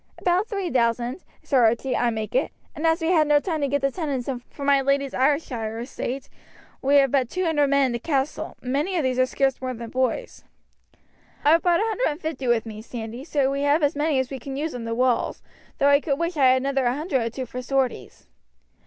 "About 0.17 0.47
three 0.47 0.71
thousand, 0.71 1.23
Sir 1.43 1.63
Archie, 1.63 1.95
I 1.95 2.09
make 2.09 2.33
it; 2.33 2.51
and 2.75 2.87
as 2.87 3.01
we 3.01 3.09
had 3.11 3.27
no 3.27 3.39
time 3.39 3.61
to 3.61 3.67
get 3.67 3.81
the 3.83 3.91
tenants 3.91 4.27
in 4.27 4.39
from 4.49 4.65
my 4.65 4.81
lady's 4.81 5.13
Ayrshire 5.13 5.77
estate, 5.77 6.27
we 6.81 6.95
have 6.95 7.11
but 7.11 7.29
two 7.29 7.45
hundred 7.45 7.67
men 7.67 7.85
in 7.85 7.91
the 7.91 7.99
castle, 7.99 8.57
and 8.63 8.73
many 8.73 8.97
of 8.97 9.03
these 9.03 9.19
are 9.19 9.27
scarce 9.27 9.61
more 9.61 9.75
than 9.75 9.91
boys." 9.91 10.43
"I 11.45 11.51
have 11.51 11.61
brought 11.61 11.81
a 11.81 11.83
hundred 11.85 12.07
and 12.07 12.19
fifty 12.19 12.47
with 12.47 12.65
me, 12.65 12.81
Sandy, 12.81 13.23
so 13.23 13.51
we 13.51 13.61
have 13.61 13.83
as 13.83 13.95
many 13.95 14.17
as 14.17 14.31
we 14.31 14.39
can 14.39 14.57
use 14.57 14.73
on 14.73 14.85
the 14.85 14.95
walls, 14.95 15.43
though 15.77 15.89
I 15.89 15.99
could 16.01 16.17
wish 16.17 16.35
I 16.35 16.45
had 16.47 16.57
another 16.63 16.87
hundred 16.91 17.21
or 17.21 17.29
two 17.29 17.45
for 17.45 17.61
sorties." 17.61 18.25